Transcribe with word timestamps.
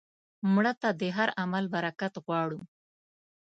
مړه 0.53 0.73
ته 0.81 0.89
د 1.01 1.03
هر 1.17 1.29
عمل 1.41 1.63
برکت 1.75 2.13
غواړو 2.25 2.59